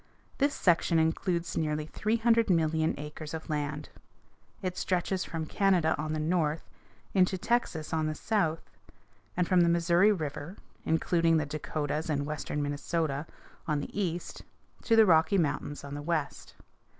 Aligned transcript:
This 0.39 0.55
section 0.55 0.97
includes 0.97 1.55
nearly 1.55 1.85
three 1.85 2.17
hundred 2.17 2.49
million 2.49 2.95
acres 2.97 3.35
of 3.35 3.51
land. 3.51 3.89
It 4.63 4.75
stretches 4.75 5.23
from 5.23 5.45
Canada 5.45 5.93
on 5.95 6.13
the 6.13 6.19
north 6.19 6.67
into 7.13 7.37
Texas 7.37 7.93
on 7.93 8.07
the 8.07 8.15
south, 8.15 8.71
and 9.37 9.47
from 9.47 9.61
the 9.61 9.69
Missouri 9.69 10.11
River 10.11 10.57
(including 10.85 11.37
the 11.37 11.45
Dakotas 11.45 12.09
and 12.09 12.25
western 12.25 12.63
Minnesota) 12.63 13.27
on 13.67 13.79
the 13.79 13.95
east 14.01 14.41
to 14.85 14.95
the 14.95 15.05
Rocky 15.05 15.37
Mountains 15.37 15.83
on 15.83 15.93
the 15.93 16.01
west. 16.01 16.55